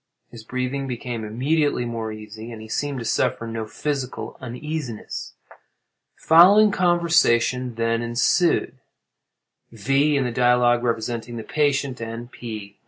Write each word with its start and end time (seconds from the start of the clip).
His 0.31 0.43
breathing 0.43 0.87
became 0.87 1.23
immediately 1.23 1.85
more 1.85 2.11
easy, 2.11 2.51
and 2.51 2.59
he 2.59 2.67
seemed 2.67 2.97
to 2.97 3.05
suffer 3.05 3.45
no 3.45 3.67
physical 3.67 4.35
uneasiness. 4.41 5.35
The 6.19 6.25
following 6.27 6.71
conversation 6.71 7.75
then 7.75 8.01
ensued:—V. 8.01 10.17
in 10.17 10.23
the 10.23 10.31
dialogue 10.31 10.81
representing 10.81 11.37
the 11.37 11.43
patient, 11.43 12.01
and 12.01 12.31
P. 12.31 12.79